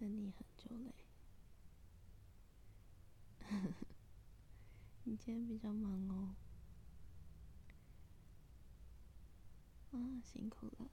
[0.00, 0.94] 等你很久嘞。
[5.04, 6.34] 你今天比较忙哦。
[9.90, 10.90] 啊，辛苦了。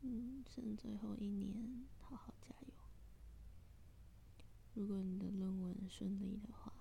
[0.00, 2.72] 嗯，剩最后一年，好好加油。
[4.74, 6.72] 如果你的论文顺利的话，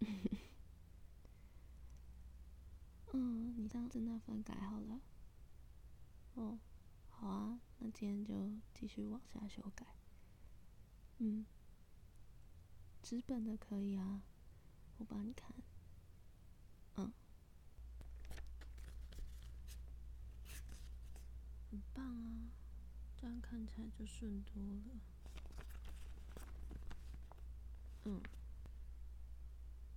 [3.12, 5.02] 嗯，你上次那份改好了。
[6.34, 6.58] 哦，
[7.22, 9.86] 好啊，那今天就继续往下修改。
[11.18, 11.46] 嗯，
[13.00, 14.22] 纸本的可以啊，
[14.98, 15.54] 我帮你看。
[16.96, 17.12] 嗯。
[21.70, 22.50] 很棒啊，
[23.16, 25.00] 这样看起来就顺多了。
[28.04, 28.20] 嗯，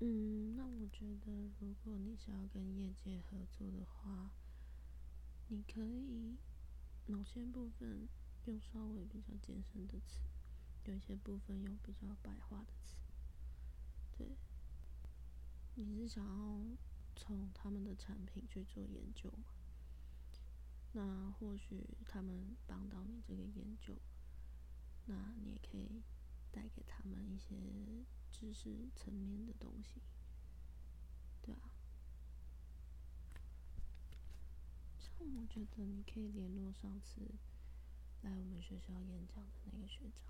[0.02, 4.30] 嗯，那我觉得，如果你想要跟业界合作的话，
[5.48, 6.38] 你可以
[7.08, 8.08] 某些部分
[8.46, 10.22] 用稍微比较艰深的词，
[10.86, 12.96] 有一些部分用比较白话的词。
[14.18, 14.28] 对，
[15.76, 16.62] 你是想要
[17.16, 19.46] 从他们的产品去做研究吗？
[20.94, 23.94] 那或许他们帮到你这个研究，
[25.06, 26.02] 那你也可以
[26.52, 27.56] 带给他们一些
[28.32, 30.02] 知识层面的东西，
[31.42, 31.70] 对啊。
[35.00, 37.22] 像我觉得你可以联络上次
[38.22, 40.22] 来我们学校演讲的那个学长，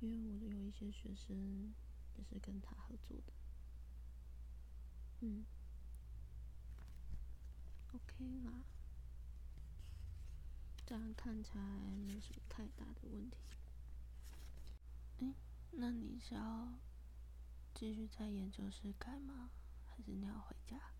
[0.00, 1.72] 因为我有一些学生
[2.16, 3.32] 也是跟他合作的，
[5.20, 5.44] 嗯
[7.92, 8.64] ，OK 啦。
[10.86, 11.62] 这样看起来
[12.06, 13.36] 没什么太大的问题。
[15.20, 15.34] 哎，
[15.70, 16.74] 那你是要
[17.74, 19.50] 继续在研究室改吗？
[19.86, 20.92] 还是你要回家？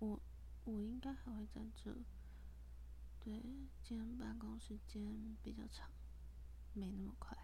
[0.00, 0.20] 我
[0.64, 1.94] 我应该还会在这。
[3.22, 3.42] 对，
[3.84, 5.90] 今天办公时间比较长，
[6.74, 7.36] 没那么快。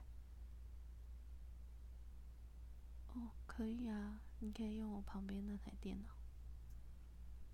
[3.14, 6.17] 哦，可以啊，你可以用我旁边那台电脑，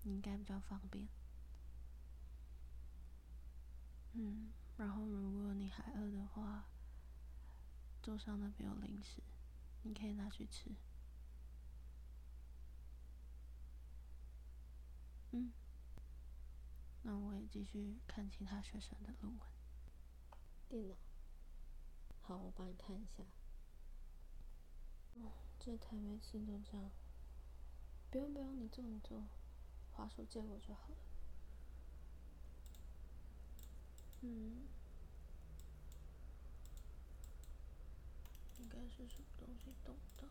[0.03, 1.07] 你应该比较方便。
[4.13, 6.65] 嗯，然后如果你还饿的话，
[8.01, 9.21] 桌上那边有零食，
[9.81, 10.71] 你可以拿去吃。
[15.35, 15.51] 嗯，
[17.01, 19.49] 那我也继续看其他学生的论文。
[20.69, 20.95] 电脑，
[22.21, 23.23] 好，我帮你看一下。
[25.15, 26.91] 哦，这台每次都这样。
[28.11, 29.23] 不用不用，你坐你坐，
[29.91, 30.97] 滑鼠借我就好了。
[34.21, 34.67] 嗯，
[38.59, 40.27] 应该是什么东西动到，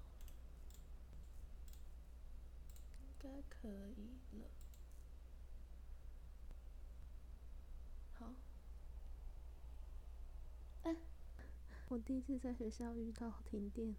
[3.00, 4.48] 应该可以了。
[8.14, 8.32] 好，
[10.84, 10.96] 哎，
[11.92, 13.94] 我第一次在学校遇到停电，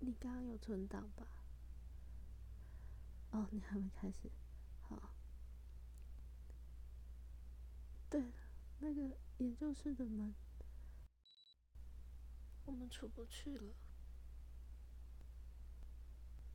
[0.00, 1.28] 你刚刚有存档吧？
[3.30, 4.28] 哦，你还没开始，
[4.80, 5.14] 好。
[8.10, 8.32] 对了，
[8.80, 10.34] 那个研究室的门，
[12.64, 13.72] 我们出不去了。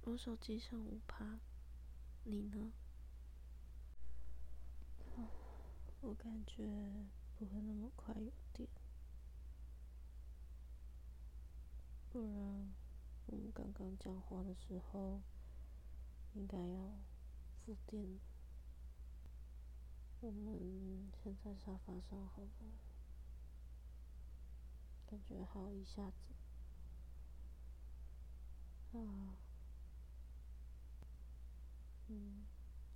[0.01, 1.39] 我手机剩五趴，
[2.25, 2.73] 你呢？
[6.01, 6.65] 我感觉
[7.37, 8.67] 不会那么快有电，
[12.11, 12.73] 不然
[13.27, 15.21] 我们刚刚讲话的时候
[16.33, 16.97] 应该要
[17.63, 18.19] 复电。
[20.19, 22.49] 我们先在沙发上好了，
[25.05, 26.17] 感觉好一下子。
[28.97, 29.37] 啊，
[32.07, 32.43] 嗯，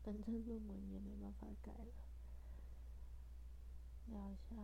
[0.03, 1.93] 反正论文也没办法改了。
[4.07, 4.55] 聊一下，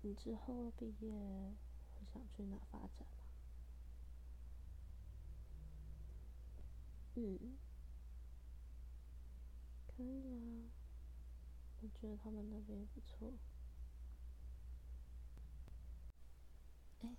[0.00, 1.54] 你之后毕业
[2.04, 3.24] 想去哪发展吗？
[7.16, 7.56] 嗯，
[9.86, 10.70] 可以啊。
[11.80, 13.34] 我觉得他们那边也不错。
[17.00, 17.16] 哎，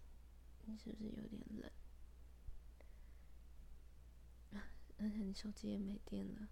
[0.66, 1.72] 你是不是有点冷？
[5.00, 6.50] 而且你手机也没电了。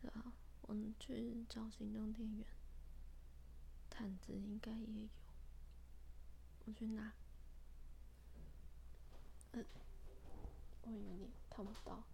[0.00, 0.32] 对啊，
[0.62, 2.46] 我们去找行动电源。
[3.90, 5.21] 毯子应该也有。
[6.64, 7.12] 我去拿。
[9.52, 9.66] 嗯，
[10.82, 12.04] 我以为你看不到。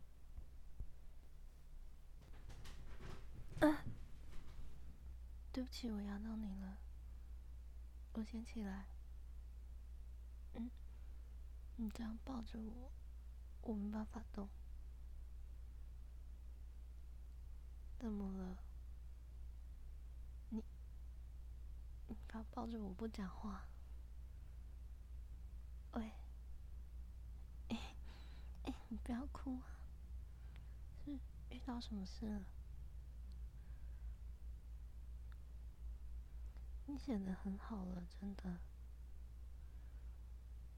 [3.60, 3.84] 啊，
[5.52, 6.78] 对不起，我压到你了。
[8.12, 8.86] 我先起来。
[10.54, 10.70] 嗯，
[11.76, 12.90] 你这样抱着我，
[13.62, 14.48] 我没办法动。
[17.98, 18.56] 怎么了？
[20.50, 20.62] 你，
[22.06, 23.66] 你不要抱着我不讲话。
[25.98, 26.12] 喂，
[27.70, 27.76] 哎，
[28.66, 29.66] 哎，你不要哭啊！
[31.04, 31.18] 是
[31.50, 32.44] 遇到什么事了？
[36.86, 38.60] 你写的很好了，真的。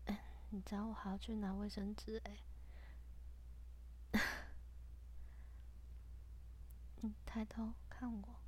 [0.06, 2.38] 哎，你知道我还要去拿卫生纸哎。
[7.02, 8.40] 你抬头看我，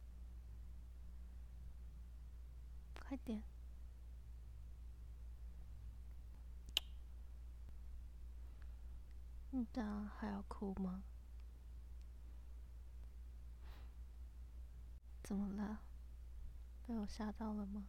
[2.99, 3.43] 快点！
[9.62, 11.05] 你这样还要哭吗？
[15.23, 15.82] 怎么了？
[16.85, 17.87] 被我吓到了吗？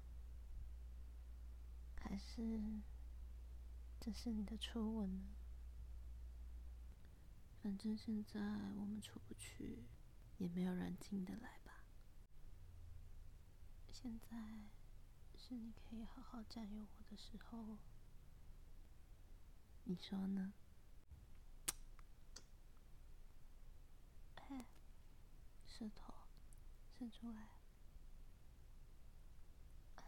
[1.96, 2.62] 还是
[4.00, 5.24] 这是你的初吻呢？
[7.64, 9.88] 反正现在我们出不去。
[10.38, 11.86] 也没有人进得来吧？
[13.92, 14.38] 现在
[15.36, 17.78] 是你可以好好占有我的时候，
[19.86, 20.54] 你说呢？
[24.36, 24.66] 哎，
[25.80, 26.14] 舌头
[27.00, 27.48] 伸出来。
[29.96, 30.04] 哎，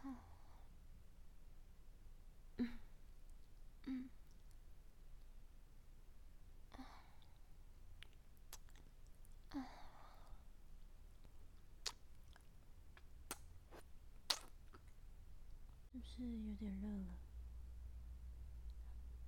[2.58, 2.78] 嗯，
[3.86, 4.08] 嗯。
[16.08, 17.18] 是有点热了，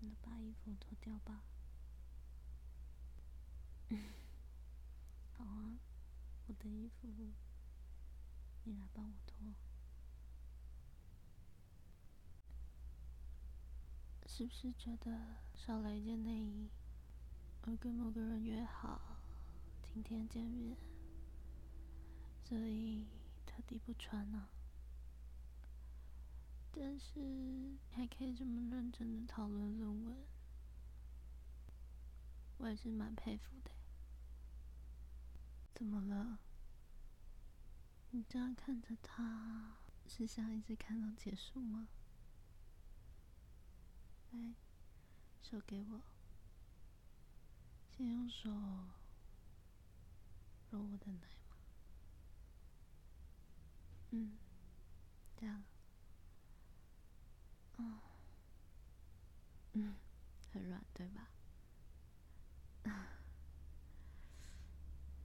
[0.01, 1.43] 那把衣服脱掉吧。
[3.91, 3.99] 好啊，
[6.49, 7.07] 我的衣服
[8.65, 9.37] 你来帮我脱。
[14.27, 16.71] 是不是觉得少了一件内衣，
[17.63, 19.19] 而跟某个人约好
[19.83, 20.77] 今天见面，
[22.45, 23.07] 所以
[23.45, 24.49] 特地不穿呢？
[26.71, 30.17] 但是还可以这么认真的讨论论文，
[32.59, 33.73] 我也是蛮佩服的。
[35.79, 36.41] 怎么了？
[38.11, 39.77] 你这样看着他，
[40.09, 41.87] 是想一直看到结束吗？
[44.33, 44.55] 来，
[45.41, 46.03] 手给我，
[47.97, 48.51] 先用手
[50.73, 51.57] 揉我的奶吗。
[54.11, 54.37] 嗯，
[55.37, 55.63] 这样。
[57.77, 58.01] 嗯，
[59.75, 59.95] 嗯，
[60.53, 61.29] 很软，对吧？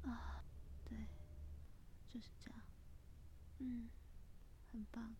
[0.03, 0.43] 啊，
[0.83, 0.97] 对，
[2.09, 2.59] 就是这样。
[3.65, 3.87] 嗯，
[4.73, 5.15] 很棒。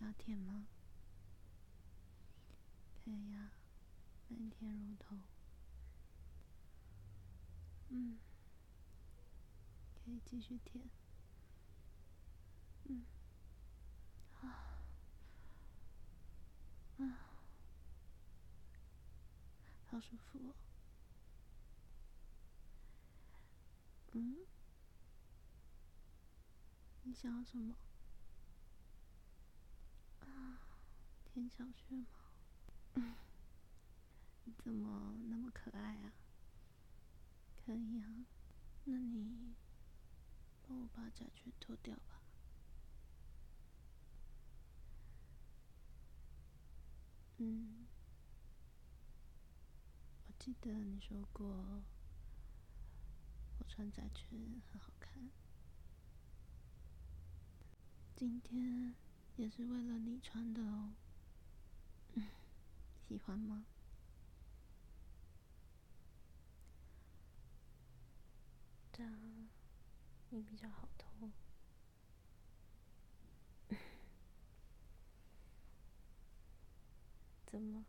[0.00, 0.66] 要舔吗？
[3.04, 3.52] 可以呀，
[4.28, 5.16] 慢舔乳头。
[7.90, 8.18] 嗯，
[9.94, 10.84] 可以继续舔。
[12.86, 13.04] 嗯，
[14.40, 14.82] 啊。
[16.98, 17.18] 啊，
[19.86, 20.54] 好舒服哦。
[24.14, 24.36] 嗯，
[27.04, 27.76] 你想要什么？
[30.20, 30.58] 啊，
[31.24, 32.06] 舔小穴吗？
[34.44, 36.12] 你怎么那么可爱啊？
[37.64, 38.26] 可以啊，
[38.84, 39.54] 那你
[40.66, 42.22] 帮我把假裙脱掉吧。
[47.38, 47.86] 嗯，
[50.28, 51.46] 我记得你说过，
[53.58, 55.30] 我穿窄裙很好看。
[58.24, 58.94] 今天
[59.34, 60.94] 也是为了你穿的哦，
[63.08, 63.66] 喜欢吗？
[68.92, 69.12] 这样
[70.30, 71.32] 你比较好脱。
[77.50, 77.84] 怎么？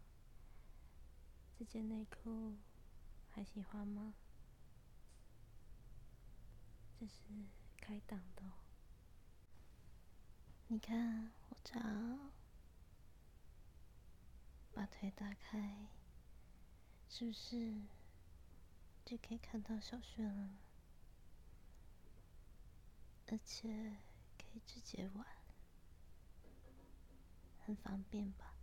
[1.60, 2.58] 这件内裤
[3.30, 4.16] 还喜欢吗？
[7.00, 7.20] 这是
[7.78, 8.63] 开裆的，
[10.74, 12.32] 你看我这样
[14.74, 15.86] 把腿打开，
[17.08, 17.76] 是不是
[19.06, 20.50] 就可以看到小穴了？
[23.28, 23.98] 而且
[24.36, 25.24] 可以直接玩，
[27.68, 28.56] 很方便吧？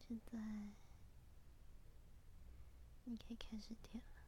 [0.00, 0.40] 现在
[3.04, 4.22] 你可以开始舔了。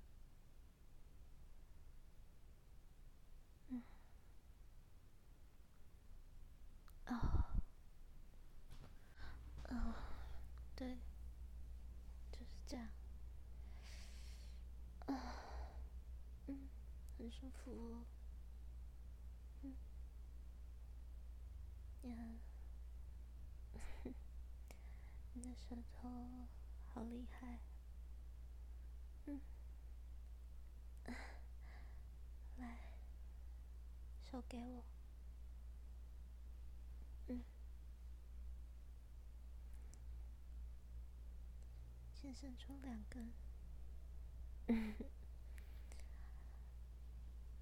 [3.69, 3.83] 嗯，
[7.07, 7.15] 哦，
[9.69, 9.95] 哦，
[10.77, 10.99] 对，
[12.31, 12.89] 就是这样。
[17.17, 18.05] 很舒服哦。
[19.63, 19.75] 嗯，
[22.11, 22.15] 呀，
[25.35, 26.47] 你的舌头
[26.93, 27.59] 好厉害。
[29.27, 29.41] 嗯，
[32.59, 32.79] 来，
[34.31, 34.85] 手给我。
[37.29, 37.43] 嗯，
[42.15, 43.33] 先伸出两根。
[44.69, 44.95] 嗯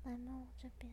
[0.05, 0.93] 来摸我这边，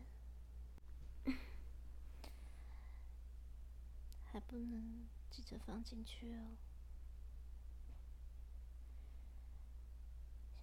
[4.23, 6.57] 还不能急着放进去哦。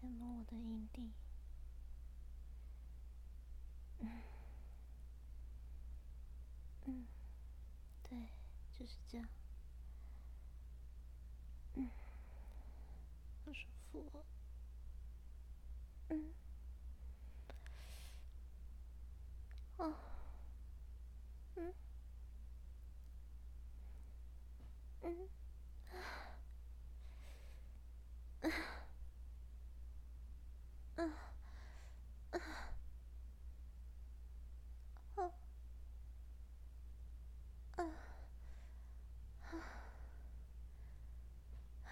[0.01, 1.11] 先摸我的阴蒂，
[3.99, 4.09] 嗯，
[6.85, 7.07] 嗯，
[8.09, 8.29] 对，
[8.79, 9.29] 就是这样，
[11.75, 11.91] 嗯，
[13.45, 14.25] 好舒服哦，
[16.11, 16.46] 嗯。
[19.79, 19.93] 哦，
[21.57, 21.73] 嗯，
[25.03, 25.29] 嗯，
[28.43, 28.49] 啊，
[30.97, 31.05] 啊，
[32.31, 32.39] 啊，
[35.17, 35.31] 啊，
[37.77, 37.85] 啊，
[39.43, 39.59] 啊，
[41.85, 41.91] 啊，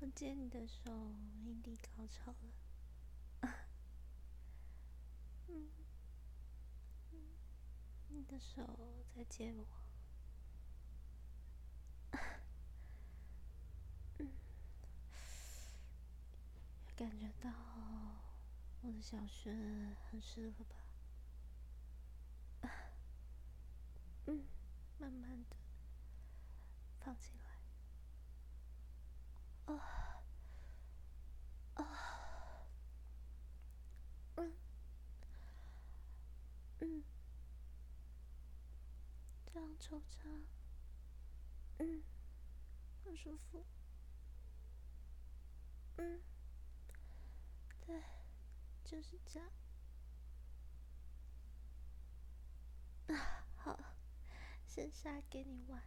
[0.00, 0.90] 我接你的手，
[1.44, 2.65] 阴蒂高潮了。
[5.48, 5.68] 嗯，
[8.08, 8.62] 你的手
[9.14, 9.64] 在接我，
[14.18, 14.28] 嗯，
[16.96, 17.50] 感觉到
[18.82, 19.50] 我的小穴
[20.10, 20.76] 很湿了吧？
[24.26, 24.44] 嗯，
[24.98, 25.56] 慢慢的
[27.00, 27.50] 放进来，
[29.74, 30.22] 啊，
[31.74, 31.84] 啊。
[36.80, 37.02] 嗯，
[39.56, 40.28] 这样抽插，
[41.78, 42.02] 嗯，
[43.02, 43.64] 很舒服。
[45.96, 46.20] 嗯，
[47.86, 48.02] 对，
[48.84, 49.48] 就是这样。
[53.08, 53.78] 啊，好，
[54.68, 55.82] 剩下给你玩。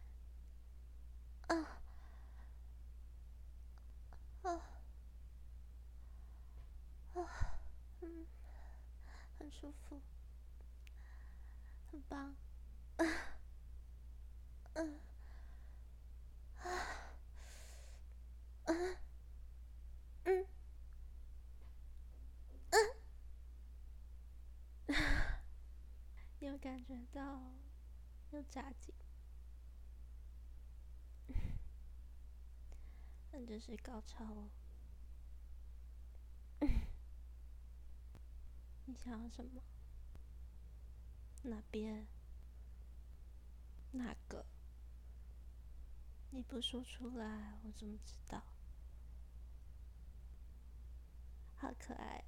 [1.46, 1.80] 啊，
[4.42, 4.50] 啊，
[7.14, 7.60] 啊，
[8.00, 8.26] 嗯，
[9.38, 10.02] 很舒服。
[11.92, 12.34] 很棒，
[12.96, 13.08] 嗯，
[14.74, 15.00] 嗯，
[16.58, 16.62] 啊，
[18.66, 18.96] 嗯，
[20.24, 20.46] 嗯，
[22.70, 22.86] 嗯，
[26.38, 27.40] 有感觉到
[28.32, 28.94] 又扎紧，
[33.32, 34.50] 那就是高潮哦。
[38.84, 39.62] 你想要什么？
[41.44, 42.06] 哪边？
[43.92, 44.44] 哪个？
[46.30, 48.42] 你不说出来，我怎么知道？
[51.56, 52.22] 好可爱。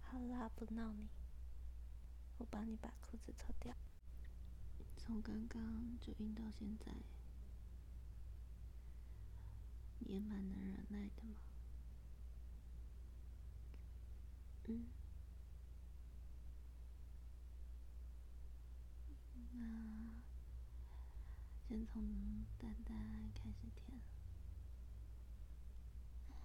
[0.00, 1.21] 好啦，不闹你。
[2.42, 3.72] 我帮你把裤子脱掉。
[4.96, 6.92] 从刚刚就硬到现在，
[10.00, 11.36] 你也蛮能忍耐的嘛。
[14.66, 14.86] 嗯。
[21.68, 24.00] 先从蛋蛋开始舔，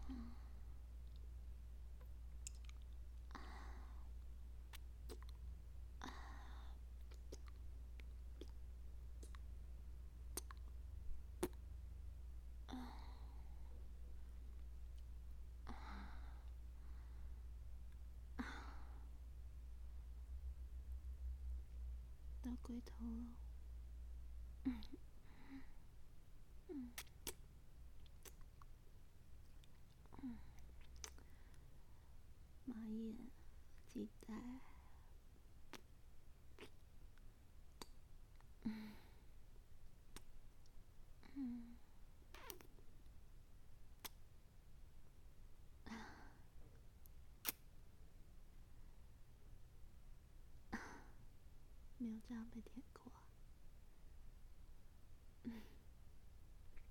[0.10, 0.37] 嗯
[22.68, 23.12] 龟头了。
[24.66, 24.82] 嗯，
[30.22, 30.38] 嗯，
[32.66, 33.16] 马眼、
[33.88, 34.60] 鸡蛋，
[52.08, 53.12] 没有这样被舔过。
[55.44, 55.52] 嗯，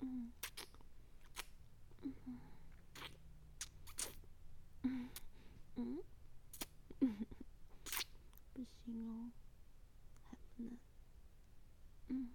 [0.00, 0.32] 嗯，
[4.82, 5.08] 嗯，
[5.76, 5.98] 嗯，
[7.00, 7.26] 嗯，
[8.52, 9.32] 不行哦，
[10.28, 10.78] 还不能，
[12.08, 12.28] 嗯，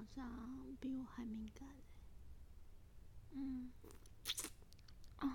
[0.00, 0.26] 好像
[0.80, 1.68] 比我还敏感。
[3.32, 3.70] 嗯，
[5.18, 5.28] 哦，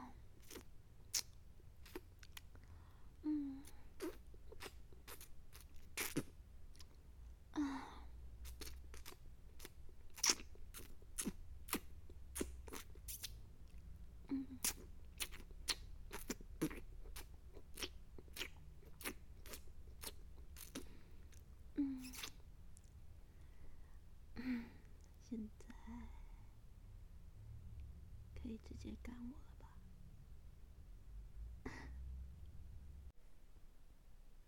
[3.22, 3.64] 嗯，
[7.52, 7.62] 啊，
[14.30, 14.48] 嗯，
[21.76, 22.12] 嗯。
[25.28, 25.66] 现在
[28.36, 29.68] 可以直接干我了吧？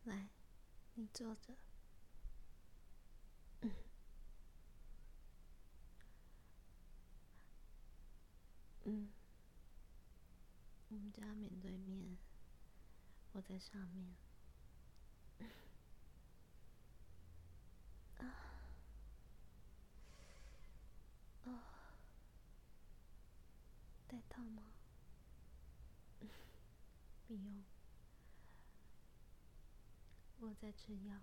[0.03, 0.29] 来，
[0.99, 1.53] 你坐着。
[8.83, 9.09] 嗯，
[10.89, 12.17] 我们家面对面，
[13.33, 14.15] 我在上面。
[24.07, 24.63] 带套吗？
[27.27, 27.63] 不用，
[30.59, 31.13] 我在吃药。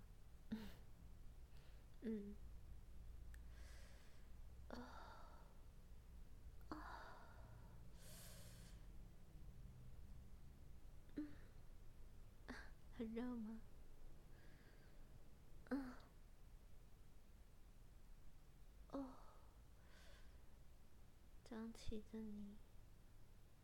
[2.02, 2.34] 嗯，
[4.68, 4.76] 啊
[6.68, 6.76] 啊，
[11.16, 11.26] 嗯，
[12.96, 13.60] 很热吗？
[15.70, 15.94] 嗯，
[18.92, 19.04] 哦，
[21.48, 22.56] 这样骑着你。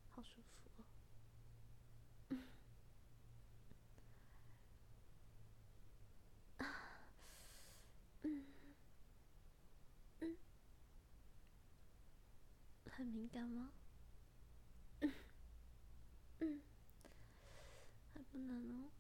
[0.09, 0.85] 好舒服哦，
[2.31, 2.43] 嗯，
[6.59, 6.67] 啊，
[8.23, 8.45] 嗯，
[10.21, 10.37] 嗯，
[13.01, 13.73] 很敏感吗？
[15.01, 15.11] 嗯，
[16.41, 16.61] 嗯，
[18.13, 18.91] 还不能哦，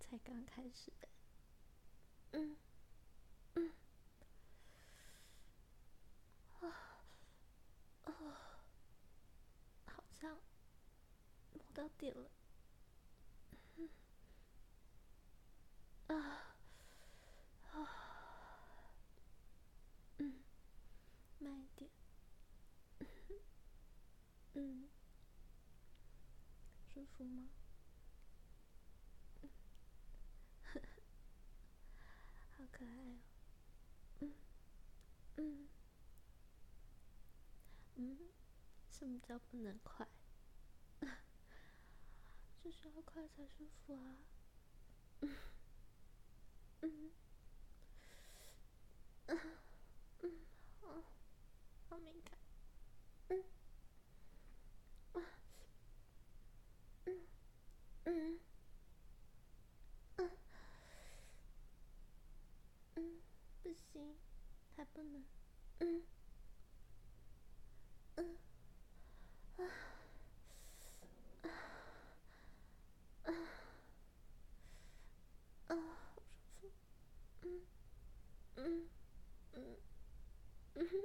[0.00, 1.08] 才刚开始的，
[2.32, 2.56] 嗯，
[3.56, 3.72] 嗯，
[6.62, 6.66] 啊，
[8.04, 8.12] 啊。
[11.52, 12.30] 摸到点了，
[16.06, 16.14] 啊。
[17.74, 17.88] 啊，
[20.16, 20.42] 嗯，
[21.38, 21.90] 慢一点，
[24.54, 24.88] 嗯，
[26.92, 27.48] 舒服吗？
[32.56, 33.18] 好可爱哦，
[34.20, 34.32] 嗯
[35.36, 35.68] 嗯
[37.96, 38.18] 嗯，
[38.90, 40.06] 什么叫不能快？
[42.62, 44.16] 就是要快才舒服啊！
[45.20, 45.36] 嗯
[46.82, 47.12] 嗯
[49.26, 49.38] 嗯
[50.22, 50.46] 嗯，
[50.80, 51.02] 好，
[51.88, 52.38] 好敏感。
[53.28, 53.44] 嗯
[55.14, 55.20] 啊
[57.06, 57.26] 嗯
[58.04, 58.40] 嗯
[60.16, 60.30] 嗯
[62.96, 63.22] 嗯，
[63.62, 64.16] 不行，
[64.76, 65.24] 还不能。
[65.80, 66.04] 嗯
[68.16, 68.38] 嗯
[75.68, 75.76] 啊。
[78.56, 78.88] 嗯
[79.52, 79.76] 嗯
[80.74, 80.96] 嗯哼，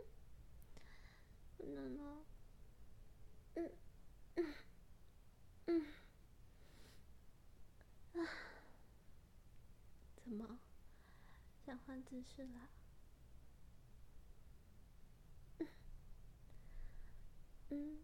[1.57, 2.25] 不能哦。
[3.55, 3.71] 嗯
[4.35, 4.45] 嗯
[5.67, 5.85] 嗯
[8.13, 8.27] 啊，
[10.23, 10.59] 怎么
[11.69, 12.67] 想换姿势啦？
[17.69, 17.99] 嗯，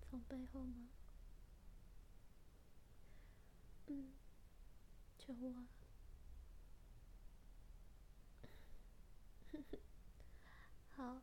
[0.00, 0.88] 从背后吗？
[3.88, 4.10] 嗯，
[5.18, 5.66] 求我。
[10.96, 11.20] 好，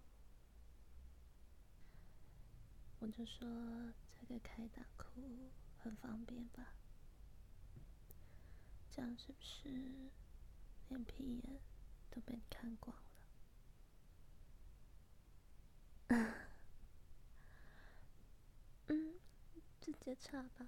[2.99, 6.75] 我就说这个开裆裤很方便吧？
[8.91, 10.11] 这样是不是
[10.89, 11.59] 连屁眼
[12.11, 13.03] 都被你看光了？
[18.87, 19.19] 嗯，
[19.79, 20.65] 直接插吧。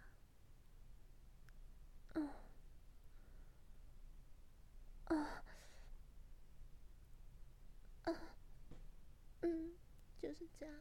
[2.13, 2.29] 嗯，
[5.05, 5.43] 啊。
[9.41, 9.73] 嗯，
[10.21, 10.75] 就是这样。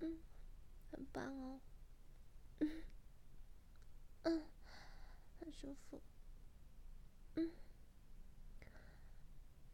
[0.00, 0.18] 嗯，
[0.90, 1.60] 很棒哦。
[2.60, 2.82] 嗯，
[4.22, 4.42] 嗯，
[5.38, 6.00] 很舒服。
[7.36, 7.50] 嗯，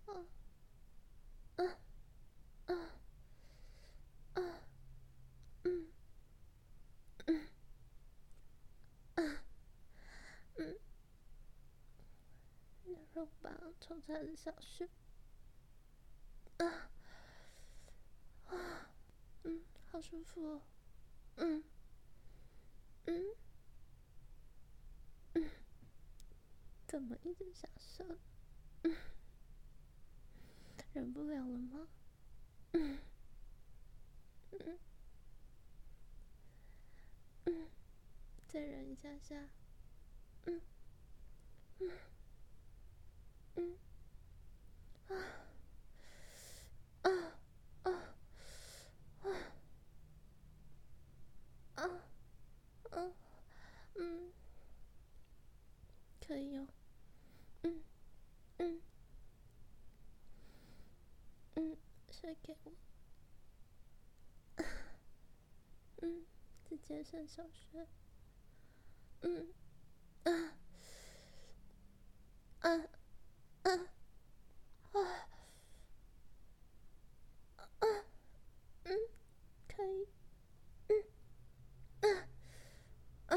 [0.06, 0.12] 啊，
[1.56, 1.64] 啊，
[2.66, 2.74] 啊，
[4.34, 4.42] 啊，
[5.64, 5.88] 嗯，
[7.26, 7.48] 嗯，
[9.14, 9.22] 啊，
[10.56, 10.78] 嗯，
[12.84, 13.28] 牛肉
[13.90, 14.88] 棒抽出来的小穴。
[16.58, 16.90] 啊。
[18.46, 18.90] 啊，
[19.44, 20.60] 嗯，好舒服，
[21.36, 21.64] 嗯，
[23.06, 23.24] 嗯，
[25.34, 25.50] 嗯，
[26.86, 28.04] 怎么一直想射？
[28.82, 28.96] 嗯，
[30.92, 31.88] 忍不了了吗？
[32.72, 32.98] 嗯
[34.52, 34.78] 嗯
[37.46, 37.68] 嗯，
[38.48, 39.48] 再忍一下下。
[40.46, 40.60] 嗯
[41.80, 41.90] 嗯
[43.60, 43.76] 嗯
[45.08, 45.12] 啊
[47.02, 47.10] 啊
[47.82, 47.92] 啊
[49.22, 49.30] 啊
[51.74, 51.84] 啊
[52.90, 53.12] 啊
[53.96, 54.32] 嗯，
[56.26, 56.66] 可以哦。
[57.62, 57.82] 嗯
[58.58, 58.80] 嗯。
[61.56, 61.76] 嗯，
[62.10, 62.72] 睡给我。
[66.02, 66.24] 嗯，
[66.64, 67.86] 直接上小学。
[69.22, 69.52] 嗯，
[70.24, 70.30] 啊，
[72.60, 72.70] 啊，
[73.62, 73.70] 啊，
[77.80, 77.86] 啊，
[78.84, 78.96] 嗯，
[79.68, 80.08] 可以。
[80.88, 81.04] 嗯，
[82.00, 83.36] 啊，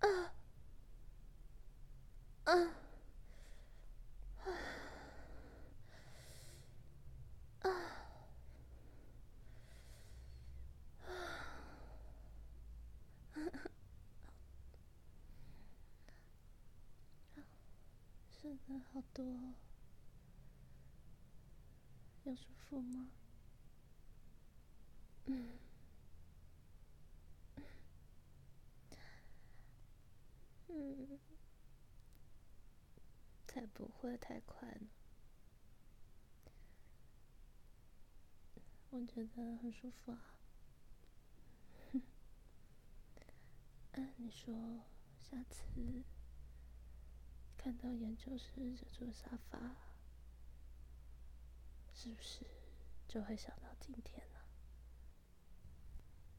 [0.00, 0.32] 啊，
[2.44, 2.52] 啊，
[7.62, 7.70] 啊。
[18.40, 19.24] 真的好多，
[22.24, 23.08] 有舒服吗？
[25.26, 25.58] 嗯，
[30.68, 31.18] 嗯，
[33.46, 34.86] 才不会太快呢。
[38.90, 40.18] 我觉得很舒服啊。
[41.92, 42.02] 嗯，
[44.16, 44.54] 你说
[45.20, 45.64] 下次。
[47.58, 49.58] 看到研究室这座沙发，
[51.92, 52.46] 是不是
[53.06, 54.37] 就会想到今天呢？